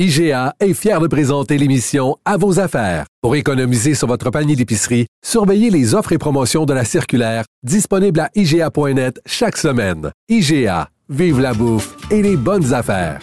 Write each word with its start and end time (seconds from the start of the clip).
IGA 0.00 0.54
est 0.58 0.74
fier 0.74 0.98
de 0.98 1.06
présenter 1.06 1.56
l'émission 1.56 2.16
À 2.24 2.36
vos 2.36 2.58
affaires. 2.58 3.06
Pour 3.22 3.36
économiser 3.36 3.94
sur 3.94 4.08
votre 4.08 4.28
panier 4.30 4.56
d'épicerie, 4.56 5.06
surveillez 5.24 5.70
les 5.70 5.94
offres 5.94 6.10
et 6.10 6.18
promotions 6.18 6.64
de 6.64 6.74
la 6.74 6.84
circulaire 6.84 7.44
disponible 7.62 8.18
à 8.18 8.28
IGA.net 8.34 9.20
chaque 9.24 9.56
semaine. 9.56 10.10
IGA, 10.28 10.88
vive 11.08 11.38
la 11.38 11.54
bouffe 11.54 11.94
et 12.10 12.22
les 12.22 12.36
bonnes 12.36 12.74
affaires. 12.74 13.20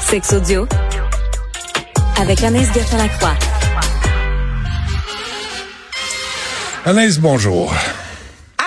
Sex 0.00 0.32
audio 0.32 0.66
avec 2.20 2.42
Anaïs 2.42 2.72
Gertin-Lacroix. 2.74 3.36
Anaïs, 6.84 7.20
bonjour. 7.20 7.72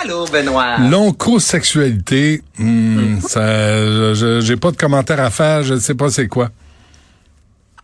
Allô, 0.06 0.26
Benoît? 0.32 0.78
L'oncosexualité, 0.90 2.42
hmm, 2.60 3.20
ça, 3.28 4.14
je- 4.14 4.40
j'ai 4.42 4.56
pas 4.56 4.72
de 4.72 4.78
commentaire 4.78 5.20
à 5.20 5.30
faire, 5.32 5.64
je 5.64 5.74
ne 5.74 5.80
sais 5.80 5.96
pas 5.96 6.10
c'est 6.10 6.28
quoi. 6.28 6.50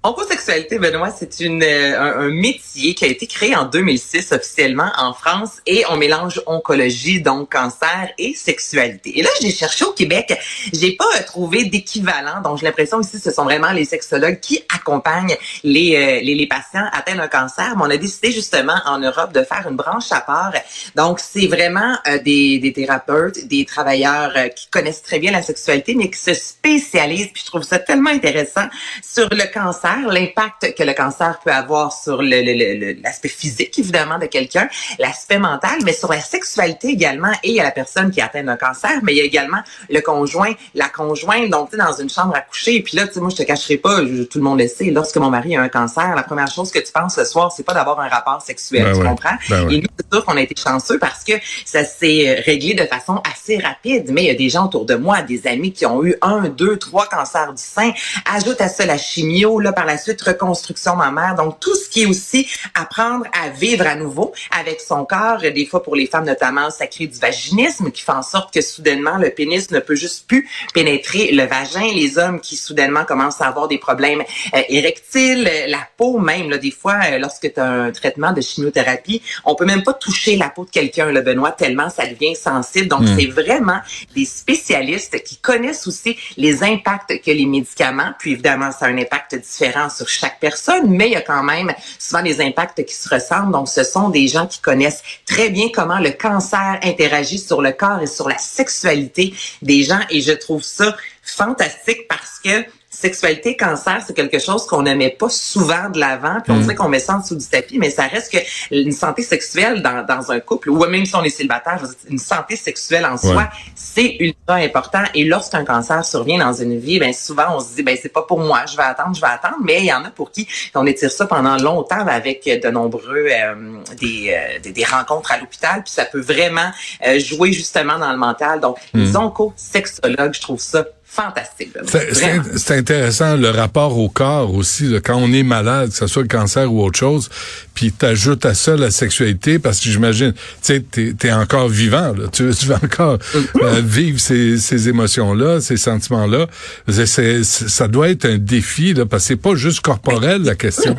Oncosexualité, 0.04 0.80
Benoît, 0.80 1.12
c'est 1.12 1.41
une 1.41 1.62
euh, 1.62 2.00
un, 2.00 2.22
un 2.22 2.30
métier 2.30 2.96
qui 2.96 3.05
a 3.05 3.08
été 3.08 3.28
créé 3.28 3.55
en 3.55 3.66
2006 3.66 4.32
officiellement 4.32 4.91
en 4.98 5.14
France 5.14 5.62
et 5.68 5.84
on 5.90 5.98
mélange 5.98 6.41
oncologie, 6.48 7.22
donc 7.22 7.52
cancer 7.52 8.10
et 8.18 8.34
sexualité. 8.34 9.20
Et 9.20 9.22
là, 9.22 9.30
j'ai 9.40 9.52
cherché 9.52 9.86
au 9.86 9.91
Québec, 9.91 10.36
j'ai 10.74 10.94
pas 10.94 11.05
euh, 11.18 11.24
trouvé 11.24 11.66
d'équivalent. 11.66 12.41
Donc, 12.44 12.58
j'ai 12.58 12.66
l'impression 12.66 13.00
ici, 13.00 13.20
ce 13.20 13.32
sont 13.32 13.44
vraiment 13.44 13.72
les 13.74 13.86
sexologues 13.86 14.40
qui 14.40 14.64
accompagnent 14.74 15.38
les, 15.64 15.96
euh, 15.96 16.24
les, 16.24 16.34
les 16.34 16.48
patients 16.48 16.88
atteints 16.91 17.16
d'un 17.16 17.27
cancer. 17.27 17.76
Mais 17.77 17.84
on 17.84 17.90
a 17.91 17.98
décidé 17.98 18.32
justement 18.32 18.80
en 18.86 18.98
Europe 18.99 19.34
de 19.34 19.44
faire 19.44 19.68
une 19.70 19.76
branche 19.76 20.12
à 20.12 20.22
part. 20.22 20.54
Donc, 20.96 21.20
c'est 21.20 21.48
vraiment 21.48 21.98
euh, 22.08 22.18
des, 22.20 22.60
des 22.60 22.74
thérapeutes, 22.74 23.48
des 23.48 23.66
travailleurs 23.66 24.32
euh, 24.36 24.48
qui 24.48 24.68
connaissent 24.70 25.04
très 25.04 25.20
bien 25.20 25.32
la 25.32 25.41
sexualité, 25.41 25.96
mais 25.96 26.10
qui 26.10 26.20
se 26.20 26.34
spécialisent. 26.34 27.30
Puis 27.34 27.44
je 27.44 27.46
trouve 27.46 27.63
ça 27.63 27.80
tellement 27.80 28.10
intéressant 28.10 28.68
sur 29.04 29.30
le 29.30 29.54
cancer, 29.54 29.91
l'impact 30.09 30.76
que 30.76 30.84
le 30.84 30.93
cancer 30.93 31.40
peut 31.43 31.52
avoir 31.52 31.93
sur 31.93 32.21
le- 32.21 32.29
le- 32.41 32.54
le- 32.54 32.74
le- 32.93 33.02
l'aspect 33.02 33.27
physique, 33.29 33.77
évidemment, 33.79 34.18
de 34.20 34.26
quelqu'un, 34.26 34.68
l'aspect 34.99 35.40
mental, 35.40 35.79
mais 35.84 35.93
sur 35.93 36.12
la 36.12 36.20
sexualité 36.21 36.90
également. 36.90 37.32
Et 37.43 37.49
il 37.49 37.55
y 37.55 37.60
a 37.60 37.63
la 37.63 37.71
personne 37.71 38.12
qui 38.12 38.20
est 38.20 38.24
atteinte 38.24 38.46
d'un 38.46 38.57
cancer, 38.57 38.99
mais 39.04 39.13
il 39.13 39.18
y 39.18 39.21
a 39.21 39.24
également 39.24 39.62
le 39.90 39.99
conjoint, 40.02 40.54
la 40.76 40.90
conjointe, 40.90 41.49
donc 41.49 41.70
tu 41.71 41.77
sais, 41.77 41.84
dans 41.84 41.93
une 41.93 42.10
chambre 42.10 42.35
à 42.35 42.41
coucher. 42.41 42.76
Et 42.76 42.82
puis 42.84 42.98
là, 42.98 43.07
tu 43.07 43.13
sais, 43.13 43.20
moi, 43.20 43.30
je 43.30 43.35
te 43.38 43.43
cacherai 43.43 43.77
pas, 43.77 43.98
je- 44.05 44.24
tout 44.24 44.38
le 44.38 44.43
monde 44.43 44.60
le 44.60 44.68
sait, 44.68 44.85
lorsque 44.85 45.18
mon 45.18 45.30
mari 45.30 45.55
a 45.55 45.62
un 45.62 45.70
cancer, 45.70 46.15
la 46.15 46.24
première 46.24 46.52
chose 46.52 46.71
que 46.71 46.80
tu 46.80 46.91
penses 46.91 47.15
ce 47.15 47.26
soir, 47.26 47.52
c'est 47.55 47.63
pas 47.63 47.74
d'avoir 47.74 47.99
un 47.99 48.08
rapport 48.08 48.41
sexuel, 48.41 48.84
Ben 48.84 48.93
tu 48.93 48.99
ouais. 48.99 49.08
comprends? 49.08 49.35
Ben. 49.49 49.70
Et 49.70 49.77
nous, 49.82 49.87
c'est 49.98 50.13
sûr 50.13 50.26
qu'on 50.26 50.37
a 50.37 50.41
été 50.41 50.55
chanceux 50.62 50.99
parce 50.99 51.24
que 51.24 51.34
ça 51.65 51.84
s'est 51.84 52.30
euh, 52.30 52.41
réglé 52.46 52.74
de 52.74 52.85
façon 52.85 53.21
assez 53.32 53.58
rapide. 53.58 54.10
Mais 54.12 54.24
il 54.24 54.27
y 54.27 54.32
a 54.32 54.35
des 54.35 54.49
gens 54.49 54.65
autour 54.65 54.85
de 54.85 54.96
moi, 54.96 55.21
des 55.21 55.48
amis 55.48 55.71
qui 55.74 55.85
ont 55.85 56.04
eu 56.04 56.15
un, 56.21 56.49
deux, 56.49 56.77
trois 56.77 57.08
cancers 57.08 57.54
du 57.54 57.62
sein. 57.62 57.91
Ajoute 58.34 58.60
à 58.62 58.68
ça 58.68 58.85
la 58.85 58.98
chimio, 58.98 59.60
là, 59.60 59.71
par 59.82 59.87
la 59.87 59.98
suite, 59.98 60.21
reconstruction 60.21 60.96
mammaire. 60.96 61.34
Donc, 61.34 61.60
tout 61.60 61.74
ce 61.74 61.90
qui 61.90 62.04
est 62.04 62.05
aussi 62.05 62.48
apprendre 62.76 63.26
à 63.34 63.49
vivre 63.49 63.87
à 63.87 63.96
nouveau 63.96 64.31
avec 64.51 64.79
son 64.79 65.06
corps. 65.06 65.40
Des 65.40 65.66
fois, 65.66 65.81
pour 65.81 65.96
les 65.96 66.06
femmes, 66.06 66.25
notamment, 66.25 66.69
ça 66.69 66.85
crée 66.85 67.07
du 67.07 67.18
vaginisme 67.18 67.90
qui 67.90 68.03
fait 68.03 68.12
en 68.12 68.22
sorte 68.22 68.53
que 68.53 68.62
soudainement, 68.62 69.18
le 69.18 69.31
pénis 69.31 69.72
ne 69.72 69.79
peut 69.79 69.96
juste 69.96 70.28
plus 70.28 70.47
pénétrer 70.75 71.31
le 71.31 71.46
vagin. 71.46 71.91
Les 71.96 72.19
hommes 72.19 72.41
qui 72.41 72.57
soudainement 72.57 73.06
commencent 73.06 73.41
à 73.41 73.47
avoir 73.47 73.68
des 73.68 73.79
problèmes 73.79 74.22
euh, 74.53 74.62
érectiles, 74.69 75.50
euh, 75.52 75.66
la 75.68 75.88
peau 75.97 76.19
même, 76.19 76.52
là, 76.52 76.59
des 76.59 76.69
fois, 76.69 77.00
euh, 77.06 77.18
lorsque 77.18 77.52
tu 77.52 77.59
as 77.59 77.66
un 77.66 77.91
traitement 77.91 78.34
de 78.34 78.41
chimiothérapie, 78.41 79.24
on 79.46 79.56
peut 79.56 79.66
même 79.66 79.81
pas 79.81 79.94
toucher 79.94 80.35
la 80.35 80.50
peau 80.50 80.63
de 80.63 80.69
quelqu'un, 80.69 81.12
le 81.12 81.22
Benoît, 81.22 81.53
tellement 81.53 81.90
ça 81.90 82.06
devient 82.06 82.35
sensible. 82.35 82.88
Donc, 82.88 83.02
c'est 83.18 83.25
vraiment 83.25 83.79
des 84.16 84.25
spécialistes 84.25 85.24
qui 85.24 85.38
connaissent 85.38 85.88
aussi 85.88 86.18
les 86.38 86.63
impacts 86.63 87.19
que 87.19 87.31
les 87.31 87.47
médicaments, 87.47 88.12
puis 88.19 88.34
évidemment, 88.34 88.72
ça 88.72 88.85
a 88.85 88.90
un 88.90 88.97
impact 89.00 89.34
différent 89.34 89.71
sur 89.96 90.08
chaque 90.08 90.40
personne, 90.40 90.90
mais 90.90 91.08
il 91.08 91.14
y 91.14 91.16
a 91.16 91.22
quand 91.22 91.44
même 91.44 91.74
souvent 92.00 92.22
des 92.22 92.41
impacts 92.41 92.86
qui 92.86 92.94
se 92.94 93.09
ressemblent. 93.09 93.52
Donc, 93.52 93.69
ce 93.69 93.84
sont 93.84 94.09
des 94.09 94.28
gens 94.28 94.48
qui 94.48 94.59
connaissent 94.59 95.04
très 95.26 95.50
bien 95.50 95.70
comment 95.74 96.00
le 96.00 96.12
cancer 96.12 96.80
interagit 96.84 97.40
sur 97.40 97.62
le 97.62 97.72
corps 97.72 98.02
et 98.02 98.08
sur 98.08 98.30
la 98.30 98.38
sexualité 98.38 99.34
des 99.62 99.84
gens. 99.84 100.00
Et 100.10 100.22
je 100.22 100.34
trouve 100.34 100.64
ça 100.64 100.96
fantastique 101.22 102.08
parce 102.08 102.40
que 102.44 102.66
sexualité, 102.91 103.56
cancer, 103.56 104.03
c'est 104.06 104.13
quelque 104.13 104.38
chose 104.38 104.68
qu'on 104.68 104.81
ne 104.81 104.94
met 104.94 105.09
pas 105.09 105.29
souvent 105.29 105.90
de 105.90 105.97
l'avant, 105.97 106.41
puis 106.44 106.52
on 106.52 106.59
dirait 106.59 106.75
qu'on 106.75 106.90
met 106.90 107.00
ça 107.00 107.16
en 107.16 107.19
dessous 107.19 107.38
du 107.38 107.46
tapis, 107.46 107.79
mais 107.79 107.90
ça 107.90 108.03
reste 108.03 108.34
que 108.34 108.38
une 108.69 108.91
santé 108.91 109.24
sexuelle 109.24 109.81
dans, 109.81 110.06
dans 110.06 110.31
un 110.31 110.41
couple, 110.41 110.69
ou 110.69 110.85
même 110.85 111.06
si 111.06 111.16
on 111.16 111.24
est 111.24 111.30
célibataire, 111.30 111.78
je 111.78 111.85
veux 111.85 111.88
dire, 111.88 111.97
une 112.09 112.19
santé 112.19 112.57
sexuelle 112.57 113.06
en 113.06 113.18
soi, 113.18 113.50
c'est 113.75 114.18
ultra 114.19 114.56
important. 114.56 115.03
Et 115.16 115.24
lorsqu'un 115.24 115.63
cancer 115.63 116.03
survient 116.03 116.38
dans 116.38 116.53
une 116.53 116.78
vie, 116.78 117.00
ben 117.00 117.13
souvent 117.13 117.56
on 117.56 117.59
se 117.62 117.75
dit, 117.75 117.84
ben 117.84 117.97
c'est 118.00 118.12
pas 118.12 118.24
pour 118.24 118.40
moi, 118.40 118.66
je 118.69 118.75
vais 118.75 118.84
attendre, 118.84 119.16
je 119.16 119.22
vais 119.22 119.28
attendre, 119.28 119.57
mais 119.63 119.80
il 119.80 119.85
y 119.85 119.94
en 119.94 120.03
a 120.03 120.12
pour 120.12 120.31
qui 120.31 120.46
on 120.75 120.85
étire 120.85 121.12
ça 121.12 121.25
pendant 121.25 121.56
longtemps 121.56 122.06
avec 122.06 122.44
de 122.46 122.69
nombreux 122.69 123.28
euh, 123.30 123.80
des, 124.01 124.35
euh, 124.35 124.59
des, 124.59 124.74
des 124.74 124.84
rencontres 124.84 125.31
à 125.31 125.38
l'hôpital, 125.38 125.81
puis 125.84 125.94
ça 125.94 126.03
peut 126.03 126.19
vraiment 126.19 126.72
euh, 127.07 127.19
jouer 127.19 127.53
justement 127.53 127.97
dans 127.97 128.12
le 128.12 128.18
mental. 128.18 128.59
Donc, 128.59 128.78
les 128.94 129.16
oncosexologues, 129.16 130.34
je 130.34 130.41
trouve 130.41 130.59
ça 130.59 130.84
fantastique. 131.14 131.74
C'est- 131.88 132.72
intéressant 132.78 133.36
le 133.36 133.50
rapport 133.50 133.98
au 133.98 134.08
corps 134.08 134.54
aussi, 134.56 134.86
là, 134.86 135.00
quand 135.04 135.16
on 135.18 135.32
est 135.34 135.44
malade, 135.44 135.90
que 135.90 135.96
ce 135.96 136.08
soit 136.08 136.22
le 136.22 136.28
cancer 136.30 136.72
ou 136.72 136.82
autre 136.84 136.98
chose, 136.98 137.30
puis 137.74 137.92
t'ajoutes 137.92 138.46
à 138.46 138.54
ça 138.54 138.78
la 138.78 138.92
sexualité, 138.92 139.60
parce 139.60 139.80
que 139.82 139.90
j'imagine, 139.90 140.32
tu 140.34 140.40
sais, 140.62 140.80
t'es 140.80 141.14
es 141.24 141.32
encore 141.34 141.68
vivant, 141.68 142.14
là, 142.18 142.28
tu, 142.32 142.50
tu 142.58 142.66
vas 142.66 142.80
encore 142.82 143.18
euh, 143.62 143.82
vivre 143.84 144.20
ces, 144.22 144.58
ces 144.58 144.88
émotions-là, 144.88 145.60
ces 145.60 145.76
sentiments-là. 145.78 146.48
Ça 146.88 147.88
doit 147.88 148.10
être 148.10 148.26
un 148.26 148.38
défi, 148.38 148.94
là, 148.94 149.06
parce 149.06 149.24
que 149.24 149.28
c'est 149.28 149.36
pas 149.36 149.56
juste 149.56 149.82
corporel 149.82 150.44
la 150.44 150.56
question. 150.56 150.96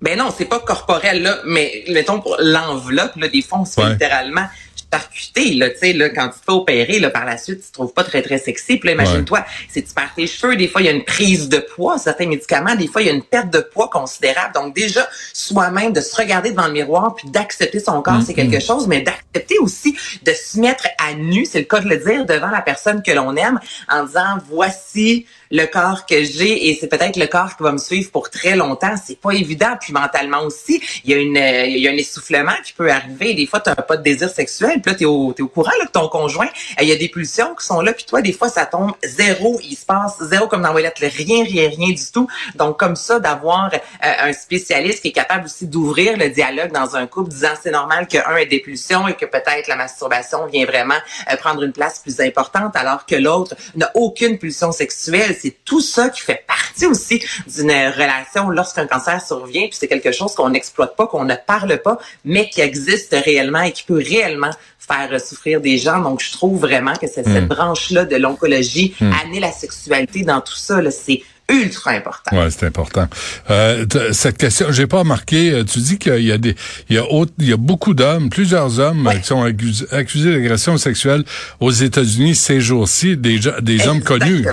Ben 0.00 0.16
non, 0.16 0.32
c'est 0.36 0.44
pas 0.44 0.60
corporel 0.60 1.22
là, 1.22 1.38
mais 1.44 1.82
mettons 1.90 2.20
pour 2.20 2.36
l'enveloppe 2.40 3.16
là, 3.16 3.26
des 3.28 3.42
fois 3.42 3.58
on 3.60 3.64
se 3.64 3.72
fait 3.74 3.82
Ouais. 3.82 3.90
littéralement 3.94 4.46
charcuter 4.92 5.54
là, 5.54 5.70
tu 5.70 5.78
sais 5.78 5.92
là 5.92 6.08
quand 6.10 6.28
tu 6.28 6.38
te 6.40 6.44
fais 6.44 6.52
opérer 6.52 6.98
là 6.98 7.10
par 7.10 7.24
la 7.24 7.36
suite, 7.36 7.60
tu 7.60 7.68
te 7.68 7.72
trouves 7.72 7.92
pas 7.92 8.04
très 8.04 8.22
très 8.22 8.38
sexy. 8.38 8.76
Puis 8.78 8.88
là, 8.88 8.92
imagine-toi, 8.94 9.44
si 9.68 9.82
tu 9.82 9.92
perds 9.92 10.12
tes 10.14 10.26
cheveux, 10.26 10.56
des 10.56 10.68
fois 10.68 10.80
il 10.80 10.86
y 10.86 10.88
a 10.88 10.92
une 10.92 11.04
prise 11.04 11.48
de 11.48 11.58
poids, 11.58 11.98
certains 11.98 12.26
médicaments, 12.26 12.74
des 12.74 12.86
fois 12.86 13.02
il 13.02 13.08
y 13.08 13.10
a 13.10 13.12
une 13.12 13.22
perte 13.22 13.50
de 13.50 13.60
poids 13.60 13.88
considérable. 13.88 14.54
Donc 14.54 14.74
déjà 14.74 15.08
soi-même 15.32 15.92
de 15.92 16.00
se 16.00 16.16
regarder 16.16 16.50
devant 16.50 16.66
le 16.66 16.72
miroir 16.72 17.14
puis 17.14 17.30
d'accepter 17.30 17.80
son 17.80 18.00
corps, 18.02 18.22
c'est 18.24 18.34
quelque 18.34 18.60
chose, 18.60 18.86
mais 18.86 19.00
d'accepter 19.00 19.58
aussi 19.58 19.96
de 20.22 20.32
se 20.32 20.58
mettre 20.58 20.88
à 20.98 21.14
nu, 21.14 21.44
c'est 21.44 21.60
le 21.60 21.64
cas 21.64 21.80
de 21.80 21.88
le 21.88 21.96
dire 21.98 22.24
devant 22.24 22.50
la 22.50 22.62
personne 22.62 23.02
que 23.02 23.12
l'on 23.12 23.36
aime 23.36 23.60
en 23.88 24.04
disant 24.04 24.38
voici 24.48 25.26
le 25.50 25.66
corps 25.66 26.06
que 26.06 26.22
j'ai 26.24 26.68
et 26.68 26.78
c'est 26.78 26.88
peut-être 26.88 27.16
le 27.16 27.26
corps 27.26 27.56
qui 27.56 27.62
va 27.62 27.72
me 27.72 27.78
suivre 27.78 28.10
pour 28.10 28.30
très 28.30 28.56
longtemps. 28.56 28.94
C'est 29.02 29.20
pas 29.20 29.30
évident. 29.30 29.76
Puis 29.80 29.92
mentalement 29.92 30.42
aussi, 30.42 30.80
il 31.04 31.10
y 31.10 31.14
a 31.14 31.16
une, 31.18 31.36
euh, 31.36 31.66
il 31.66 31.78
y 31.78 31.88
a 31.88 31.90
un 31.90 31.96
essoufflement 31.96 32.52
qui 32.64 32.72
peut 32.72 32.90
arriver. 32.90 33.34
Des 33.34 33.46
fois, 33.46 33.60
tu 33.60 33.70
n'as 33.70 33.76
pas 33.76 33.96
de 33.96 34.02
désir 34.02 34.30
sexuel. 34.30 34.77
Puis 34.80 34.90
là, 34.90 34.96
tu 34.96 35.04
es 35.04 35.06
au, 35.06 35.32
t'es 35.32 35.42
au 35.42 35.48
courant 35.48 35.72
là, 35.78 35.86
que 35.86 35.92
ton 35.92 36.08
conjoint, 36.08 36.46
euh, 36.46 36.82
il 36.82 36.88
y 36.88 36.92
a 36.92 36.96
des 36.96 37.08
pulsions 37.08 37.54
qui 37.54 37.66
sont 37.66 37.80
là. 37.80 37.92
Puis 37.92 38.04
toi, 38.04 38.22
des 38.22 38.32
fois, 38.32 38.48
ça 38.48 38.66
tombe 38.66 38.92
zéro. 39.02 39.58
Il 39.62 39.76
se 39.76 39.86
passe 39.86 40.16
zéro 40.20 40.46
comme 40.46 40.62
dans 40.62 40.72
Ouellette. 40.74 40.98
Rien, 40.98 41.44
rien, 41.44 41.68
rien 41.68 41.90
du 41.90 42.10
tout. 42.12 42.28
Donc, 42.54 42.78
comme 42.78 42.96
ça, 42.96 43.20
d'avoir 43.20 43.70
euh, 43.72 43.78
un 44.02 44.32
spécialiste 44.32 45.02
qui 45.02 45.08
est 45.08 45.12
capable 45.12 45.46
aussi 45.46 45.66
d'ouvrir 45.66 46.16
le 46.16 46.30
dialogue 46.30 46.72
dans 46.72 46.96
un 46.96 47.06
couple, 47.06 47.30
disant 47.30 47.54
c'est 47.62 47.70
normal 47.70 48.06
qu'un 48.06 48.36
ait 48.36 48.46
des 48.46 48.60
pulsions 48.60 49.08
et 49.08 49.14
que 49.14 49.26
peut-être 49.26 49.68
la 49.68 49.76
masturbation 49.76 50.46
vient 50.46 50.66
vraiment 50.66 50.98
euh, 51.30 51.36
prendre 51.36 51.62
une 51.62 51.72
place 51.72 52.00
plus 52.00 52.20
importante 52.20 52.76
alors 52.76 53.06
que 53.06 53.14
l'autre 53.14 53.54
n'a 53.74 53.90
aucune 53.94 54.38
pulsion 54.38 54.72
sexuelle. 54.72 55.36
C'est 55.40 55.64
tout 55.64 55.80
ça 55.80 56.08
qui 56.10 56.22
fait 56.22 56.44
partie 56.46 56.57
aussi 56.86 57.20
d'une 57.56 57.70
relation 57.70 58.50
lorsqu'un 58.50 58.86
cancer 58.86 59.20
survient. 59.24 59.62
Puis 59.68 59.76
c'est 59.80 59.88
quelque 59.88 60.12
chose 60.12 60.34
qu'on 60.34 60.50
n'exploite 60.50 60.96
pas, 60.96 61.06
qu'on 61.06 61.24
ne 61.24 61.34
parle 61.46 61.78
pas, 61.82 61.98
mais 62.24 62.48
qui 62.48 62.60
existe 62.60 63.14
réellement 63.24 63.62
et 63.62 63.72
qui 63.72 63.82
peut 63.84 64.02
réellement 64.06 64.50
faire 64.78 65.20
souffrir 65.20 65.60
des 65.60 65.76
gens. 65.76 65.98
Donc, 66.00 66.22
je 66.22 66.32
trouve 66.32 66.58
vraiment 66.60 66.94
que 66.94 67.06
c'est 67.06 67.22
cette 67.24 67.46
branche-là 67.48 68.04
de 68.06 68.16
l'oncologie, 68.16 68.94
amener 69.00 69.40
la 69.40 69.52
sexualité 69.52 70.22
dans 70.22 70.40
tout 70.40 70.56
ça, 70.56 70.78
c'est 70.90 71.20
ultra 71.50 71.92
important. 71.92 72.36
Ouais, 72.36 72.50
c'est 72.50 72.66
important. 72.66 73.06
Euh, 73.50 73.86
cette 74.12 74.36
question, 74.36 74.66
j'ai 74.70 74.86
pas 74.86 74.98
remarqué. 74.98 75.50
euh, 75.52 75.64
Tu 75.64 75.78
dis 75.80 75.98
qu'il 75.98 76.20
y 76.22 76.30
a 76.32 76.36
des, 76.38 76.54
il 76.90 76.96
y 76.96 76.98
a, 76.98 77.04
autre- 77.10 77.32
il 77.38 77.48
y 77.48 77.52
a 77.54 77.56
beaucoup 77.56 77.94
d'hommes, 77.94 78.28
plusieurs 78.28 78.78
hommes 78.80 79.06
euh, 79.06 79.14
qui 79.14 79.26
sont 79.26 79.42
accusés, 79.42 79.86
accusés 79.90 80.30
d'agression 80.32 80.76
sexuelle 80.76 81.24
aux 81.60 81.70
États-Unis 81.70 82.34
ces 82.34 82.60
jours-ci, 82.60 83.16
des, 83.16 83.40
des 83.62 83.88
hommes 83.88 84.02
connus. 84.02 84.44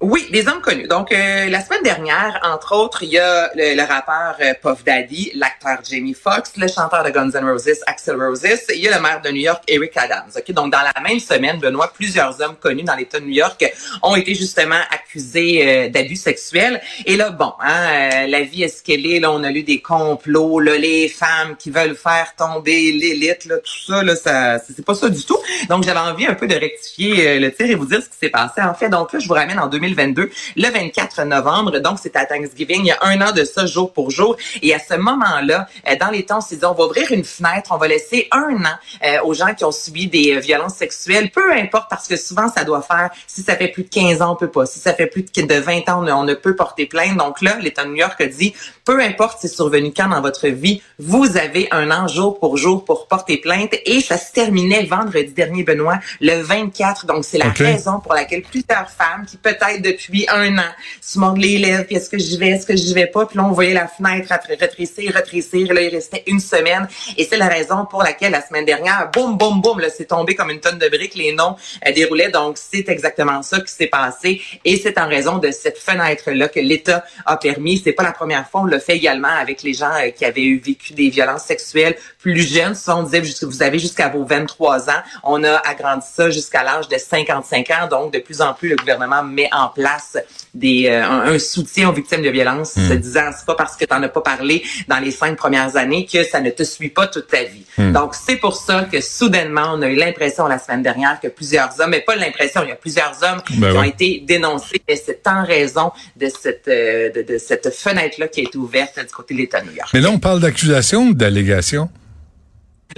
Oui, 0.00 0.28
des 0.30 0.46
hommes 0.46 0.60
connus. 0.60 0.86
Donc, 0.86 1.10
euh, 1.10 1.48
la 1.48 1.60
semaine 1.60 1.82
dernière, 1.82 2.38
entre 2.44 2.72
autres, 2.76 3.02
il 3.02 3.08
y 3.08 3.18
a 3.18 3.50
le, 3.56 3.80
rappeur 3.80 4.36
euh, 4.40 4.54
Puff 4.62 4.84
Daddy, 4.84 5.32
l'acteur 5.34 5.78
Jamie 5.82 6.14
Foxx, 6.14 6.52
le 6.56 6.68
chanteur 6.68 7.02
de 7.02 7.10
Guns 7.10 7.32
N' 7.34 7.44
Roses, 7.44 7.80
Axel 7.84 8.14
Roses, 8.14 8.44
il 8.72 8.80
y 8.80 8.86
a 8.86 8.94
le 8.94 9.02
maire 9.02 9.20
de 9.20 9.30
New 9.30 9.40
York, 9.40 9.64
Eric 9.66 9.96
Adams. 9.96 10.30
Ok, 10.36 10.52
Donc, 10.52 10.70
dans 10.70 10.82
la 10.82 11.02
même 11.02 11.18
semaine, 11.18 11.58
Benoît, 11.58 11.92
plusieurs 11.92 12.40
hommes 12.40 12.54
connus 12.60 12.84
dans 12.84 12.94
l'État 12.94 13.18
de 13.18 13.24
New 13.24 13.32
York 13.32 13.64
ont 14.04 14.14
été 14.14 14.36
justement 14.36 14.78
accusés 14.88 15.66
euh, 15.66 15.88
d'abus 15.88 16.14
sexuels. 16.14 16.80
Et 17.04 17.16
là, 17.16 17.30
bon, 17.30 17.54
hein, 17.60 18.28
la 18.28 18.42
vie 18.42 18.62
est 18.62 18.68
ce 18.68 18.84
qu'elle 18.84 19.04
est. 19.04 19.18
Là, 19.18 19.32
on 19.32 19.42
a 19.42 19.50
lu 19.50 19.64
des 19.64 19.80
complots, 19.80 20.60
là, 20.60 20.78
les 20.78 21.08
femmes 21.08 21.56
qui 21.58 21.70
veulent 21.70 21.96
faire 21.96 22.36
tomber 22.36 22.92
l'élite, 22.92 23.46
là, 23.46 23.56
tout 23.56 23.92
ça, 23.92 24.04
là, 24.04 24.14
ça, 24.14 24.60
c'est 24.60 24.84
pas 24.84 24.94
ça 24.94 25.08
du 25.08 25.24
tout. 25.24 25.38
Donc, 25.68 25.82
j'avais 25.82 25.98
envie 25.98 26.26
un 26.26 26.34
peu 26.34 26.46
de 26.46 26.54
rectifier 26.54 27.40
le 27.40 27.52
tir 27.52 27.66
et 27.66 27.74
vous 27.74 27.86
dire 27.86 28.00
ce 28.00 28.08
qui 28.08 28.16
s'est 28.16 28.30
passé. 28.30 28.62
En 28.62 28.74
fait, 28.74 28.90
donc 28.90 29.12
là, 29.12 29.18
je 29.18 29.26
vous 29.26 29.34
ramène 29.34 29.58
en 29.58 29.66
2000 29.66 29.87
2022, 29.94 30.30
le 30.56 30.70
24 30.70 31.24
novembre. 31.24 31.78
Donc, 31.78 31.98
c'est 32.02 32.16
à 32.16 32.24
Thanksgiving, 32.24 32.80
il 32.82 32.86
y 32.86 32.90
a 32.90 32.98
un 33.02 33.20
an 33.20 33.32
de 33.32 33.44
ça, 33.44 33.66
jour 33.66 33.92
pour 33.92 34.10
jour. 34.10 34.36
Et 34.62 34.74
à 34.74 34.78
ce 34.78 34.94
moment-là, 34.94 35.68
euh, 35.88 35.96
dans 36.00 36.10
les 36.10 36.24
temps, 36.24 36.38
on 36.38 36.40
s'est 36.40 36.56
dit, 36.56 36.64
on 36.64 36.74
va 36.74 36.84
ouvrir 36.84 37.10
une 37.12 37.24
fenêtre, 37.24 37.70
on 37.72 37.76
va 37.76 37.88
laisser 37.88 38.28
un 38.30 38.64
an 38.64 38.76
euh, 39.04 39.22
aux 39.24 39.34
gens 39.34 39.54
qui 39.54 39.64
ont 39.64 39.72
subi 39.72 40.06
des 40.06 40.36
euh, 40.36 40.40
violences 40.40 40.74
sexuelles, 40.74 41.30
peu 41.30 41.52
importe, 41.52 41.88
parce 41.90 42.06
que 42.06 42.16
souvent, 42.16 42.48
ça 42.48 42.64
doit 42.64 42.82
faire, 42.82 43.10
si 43.26 43.42
ça 43.42 43.56
fait 43.56 43.68
plus 43.68 43.84
de 43.84 43.88
15 43.88 44.22
ans, 44.22 44.32
on 44.32 44.36
peut 44.36 44.50
pas. 44.50 44.66
Si 44.66 44.78
ça 44.78 44.94
fait 44.94 45.06
plus 45.06 45.22
de 45.22 45.54
20 45.54 45.88
ans, 45.88 46.04
on 46.06 46.24
ne, 46.24 46.34
peut 46.34 46.56
porter 46.56 46.86
plainte. 46.86 47.16
Donc 47.16 47.42
là, 47.42 47.56
l'État 47.60 47.84
de 47.84 47.90
New 47.90 47.96
York 47.96 48.20
a 48.20 48.26
dit, 48.26 48.54
peu 48.84 49.00
importe 49.00 49.38
c'est 49.40 49.48
survenu 49.48 49.92
quand 49.94 50.08
dans 50.08 50.20
votre 50.20 50.48
vie, 50.48 50.82
vous 50.98 51.36
avez 51.36 51.68
un 51.70 51.90
an 51.90 52.08
jour 52.08 52.38
pour 52.38 52.56
jour 52.56 52.84
pour 52.84 53.06
porter 53.06 53.38
plainte. 53.38 53.74
Et 53.84 54.00
ça 54.00 54.18
se 54.18 54.32
terminait 54.32 54.84
vendredi 54.84 55.32
dernier, 55.32 55.62
Benoît, 55.62 55.98
le 56.20 56.40
24. 56.42 57.06
Donc, 57.06 57.24
c'est 57.24 57.38
la 57.38 57.50
raison 57.50 58.00
pour 58.00 58.14
laquelle 58.14 58.42
plusieurs 58.42 58.90
femmes 58.90 59.26
qui 59.26 59.36
peut-être 59.36 59.77
depuis 59.80 60.26
un 60.28 60.58
an. 60.58 60.70
Se 61.00 61.18
mordent 61.18 61.38
les 61.38 61.58
lèvres, 61.58 61.84
puis 61.84 61.96
est-ce 61.96 62.10
que 62.10 62.18
j'y 62.18 62.36
vais, 62.36 62.50
est-ce 62.50 62.66
que 62.66 62.76
j'y 62.76 62.94
vais 62.94 63.06
pas? 63.06 63.26
Puis 63.26 63.38
là, 63.38 63.44
on 63.44 63.52
voyait 63.52 63.74
la 63.74 63.88
fenêtre 63.88 64.32
rétrécir, 64.58 65.12
rétrécir. 65.12 65.72
Là, 65.72 65.82
il 65.82 65.94
restait 65.94 66.22
une 66.26 66.40
semaine. 66.40 66.88
Et 67.16 67.24
c'est 67.24 67.36
la 67.36 67.48
raison 67.48 67.86
pour 67.86 68.02
laquelle 68.02 68.32
la 68.32 68.46
semaine 68.46 68.64
dernière, 68.64 69.10
boum, 69.12 69.36
boum, 69.36 69.60
boum, 69.60 69.80
là, 69.80 69.88
c'est 69.90 70.06
tombé 70.06 70.34
comme 70.34 70.50
une 70.50 70.60
tonne 70.60 70.78
de 70.78 70.88
briques. 70.88 71.14
Les 71.14 71.32
noms 71.32 71.56
euh, 71.86 71.92
déroulaient. 71.92 72.30
Donc, 72.30 72.58
c'est 72.58 72.88
exactement 72.88 73.42
ça 73.42 73.60
qui 73.60 73.72
s'est 73.72 73.86
passé. 73.86 74.40
Et 74.64 74.76
c'est 74.76 74.98
en 74.98 75.08
raison 75.08 75.38
de 75.38 75.50
cette 75.50 75.78
fenêtre-là 75.78 76.48
que 76.48 76.60
l'État 76.60 77.04
a 77.26 77.36
permis. 77.36 77.80
C'est 77.82 77.92
pas 77.92 78.02
la 78.02 78.12
première 78.12 78.48
fois. 78.48 78.62
On 78.62 78.66
l'a 78.66 78.80
fait 78.80 78.96
également 78.96 79.28
avec 79.28 79.62
les 79.62 79.74
gens 79.74 79.92
euh, 79.92 80.10
qui 80.10 80.24
avaient 80.24 80.44
eu 80.44 80.58
vécu 80.58 80.92
des 80.92 81.08
violences 81.08 81.44
sexuelles 81.44 81.96
plus 82.18 82.40
jeunes. 82.40 82.74
Ça, 82.74 82.96
on 82.96 83.02
disait, 83.02 83.22
vous 83.42 83.62
avez 83.62 83.78
jusqu'à 83.78 84.08
vos 84.08 84.24
23 84.24 84.90
ans. 84.90 85.02
On 85.22 85.42
a 85.44 85.56
agrandi 85.66 86.06
ça 86.12 86.30
jusqu'à 86.30 86.62
l'âge 86.62 86.88
de 86.88 86.98
55 86.98 87.70
ans. 87.70 87.88
Donc, 87.88 88.12
de 88.12 88.18
plus 88.18 88.40
en 88.40 88.54
plus, 88.54 88.68
le 88.68 88.76
gouvernement 88.76 89.22
met 89.22 89.48
en 89.52 89.67
place 89.68 90.16
des, 90.54 90.86
euh, 90.88 91.04
un, 91.04 91.38
soutien 91.38 91.88
aux 91.88 91.92
victimes 91.92 92.22
de 92.22 92.30
violences, 92.30 92.72
se 92.72 92.92
hmm. 92.92 92.96
disant 92.96 93.30
c'est 93.36 93.46
pas 93.46 93.54
parce 93.54 93.76
que 93.76 93.84
tu 93.84 93.94
n'en 93.94 94.02
as 94.02 94.08
pas 94.08 94.20
parlé 94.20 94.62
dans 94.88 94.98
les 94.98 95.10
cinq 95.10 95.36
premières 95.36 95.76
années 95.76 96.06
que 96.10 96.24
ça 96.24 96.40
ne 96.40 96.50
te 96.50 96.62
suit 96.62 96.88
pas 96.88 97.06
toute 97.06 97.28
ta 97.28 97.44
vie. 97.44 97.64
Hmm. 97.76 97.92
Donc 97.92 98.14
c'est 98.14 98.36
pour 98.36 98.56
ça 98.56 98.86
que 98.90 99.00
soudainement 99.00 99.72
on 99.74 99.82
a 99.82 99.88
eu 99.88 99.96
l'impression 99.96 100.46
la 100.46 100.58
semaine 100.58 100.82
dernière 100.82 101.20
que 101.20 101.28
plusieurs 101.28 101.80
hommes, 101.80 101.90
mais 101.90 102.00
pas 102.00 102.16
l'impression, 102.16 102.62
il 102.64 102.68
y 102.68 102.72
a 102.72 102.76
plusieurs 102.76 103.16
hommes 103.22 103.42
ben 103.50 103.70
qui 103.70 103.78
ont 103.78 103.82
été 103.82 104.24
dénoncés, 104.26 104.82
et 104.86 104.96
c'est 104.96 105.26
en 105.26 105.44
raison 105.44 105.92
de 106.16 106.28
cette 106.28 106.68
euh, 106.68 107.10
de, 107.10 107.22
de, 107.22 107.38
cette 107.38 107.74
fenêtre 107.74 108.16
là 108.18 108.28
qui 108.28 108.40
a 108.40 108.42
été 108.44 108.58
ouverte 108.58 108.98
du 108.98 109.12
côté 109.12 109.34
de 109.34 109.40
l'État 109.40 109.60
de 109.60 109.66
New 109.66 109.76
York. 109.76 109.90
Mais 109.94 110.00
là 110.00 110.10
on 110.10 110.18
parle 110.18 110.40
d'accusation 110.40 111.08
ou 111.08 111.14
d'allégation? 111.14 111.88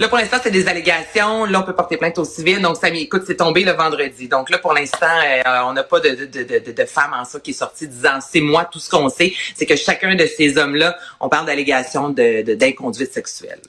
Là, 0.01 0.07
pour 0.07 0.17
l'instant, 0.17 0.37
c'est 0.41 0.49
des 0.49 0.67
allégations. 0.67 1.45
Là, 1.45 1.59
on 1.59 1.63
peut 1.63 1.75
porter 1.75 1.95
plainte 1.95 2.17
au 2.17 2.25
civil. 2.25 2.59
Donc, 2.59 2.77
ça 2.77 2.89
écoute, 2.89 3.21
c'est 3.27 3.35
tombé 3.35 3.63
le 3.63 3.73
vendredi. 3.73 4.27
Donc 4.27 4.49
là, 4.49 4.57
pour 4.57 4.73
l'instant, 4.73 5.05
euh, 5.05 5.61
on 5.67 5.73
n'a 5.73 5.83
pas 5.83 5.99
de, 5.99 6.25
de, 6.25 6.25
de, 6.25 6.71
de, 6.71 6.85
femme 6.85 7.13
en 7.13 7.23
ça 7.23 7.39
qui 7.39 7.51
est 7.51 7.53
sortie 7.53 7.87
disant 7.87 8.17
c'est 8.19 8.41
moi. 8.41 8.65
Tout 8.65 8.79
ce 8.79 8.89
qu'on 8.89 9.09
sait, 9.09 9.31
c'est 9.55 9.67
que 9.67 9.75
chacun 9.75 10.15
de 10.15 10.25
ces 10.25 10.57
hommes-là, 10.57 10.97
on 11.19 11.29
parle 11.29 11.45
d'allégations 11.45 12.09
d'inconduite 12.09 13.13
sexuelle. 13.13 13.61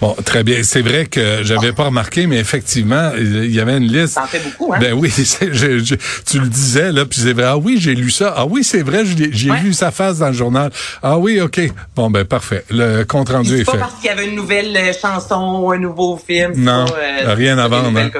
Bon, 0.00 0.14
très 0.24 0.42
bien. 0.42 0.62
C'est 0.62 0.82
vrai 0.82 1.06
que 1.06 1.42
j'avais 1.42 1.72
pas 1.72 1.84
remarqué, 1.84 2.26
mais 2.26 2.38
effectivement, 2.38 3.12
il 3.16 3.54
y 3.54 3.60
avait 3.60 3.76
une 3.76 3.86
liste. 3.86 4.14
Ça 4.14 4.24
en 4.24 4.26
fait 4.26 4.40
beaucoup, 4.40 4.72
hein? 4.72 4.78
Ben 4.80 4.92
oui, 4.94 5.12
tu 6.26 6.38
le 6.38 6.48
disais, 6.48 6.92
là, 6.92 7.04
puis 7.04 7.20
c'est 7.20 7.32
vrai. 7.32 7.44
Ah 7.46 7.56
oui, 7.56 7.78
j'ai 7.80 7.94
lu 7.94 8.10
ça. 8.10 8.34
Ah 8.36 8.46
oui, 8.46 8.64
c'est 8.64 8.82
vrai, 8.82 9.04
j'ai 9.04 9.50
vu 9.50 9.72
sa 9.72 9.90
face 9.90 10.18
dans 10.18 10.28
le 10.28 10.32
journal. 10.32 10.70
Ah 11.02 11.18
oui, 11.18 11.40
OK. 11.40 11.60
Bon, 11.94 12.10
ben 12.10 12.24
parfait. 12.24 12.64
Le 12.70 13.04
compte 13.04 13.30
rendu 13.30 13.54
est 13.54 13.64
fait. 13.64 13.72
pas 13.72 13.78
parce 13.78 13.94
qu'il 13.94 14.06
y 14.06 14.08
avait 14.08 14.26
une 14.26 14.34
nouvelle 14.34 14.76
euh, 14.76 14.92
chanson, 14.92 15.70
un 15.70 15.78
nouveau 15.78 16.16
film. 16.16 16.52
Non, 16.56 16.86
euh, 16.96 17.34
rien 17.34 17.58
à 17.58 17.68
vendre. 17.68 17.98
Hein. 17.98 18.10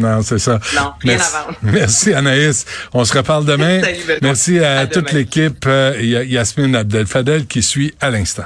Non, 0.00 0.22
c'est 0.22 0.38
ça. 0.38 0.58
Non, 0.74 0.92
rien 1.00 1.18
à 1.18 1.44
vendre. 1.44 1.58
Merci 1.62 2.12
Anaïs. 2.12 2.64
On 2.92 3.04
se 3.04 3.16
reparle 3.16 3.44
demain. 3.44 3.80
Merci 4.22 4.58
à, 4.58 4.86
toute 4.86 5.12
l'équipe. 5.12 5.64
Euh, 5.66 6.24
Yasmine 6.26 6.74
Abdel-Fadel 6.76 7.46
qui 7.46 7.62
suit 7.62 7.94
à 8.00 8.10
l'instant. 8.10 8.44